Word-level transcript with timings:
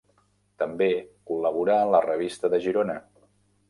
També 0.63 0.87
col·laborà 1.33 1.79
a 1.85 1.87
la 1.93 2.03
Revista 2.09 2.55
de 2.57 2.65
Girona. 2.69 3.01